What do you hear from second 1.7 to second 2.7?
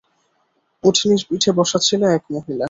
ছিল এক মহিলা।